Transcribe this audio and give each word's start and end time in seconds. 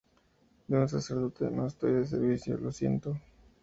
de 0.67 0.77
un 0.77 0.89
sacerdote, 0.89 1.51
no 1.51 1.67
estoy 1.67 1.93
de 1.93 2.07
servicio. 2.07 2.57
lo 2.57 2.71
siento. 2.71 3.15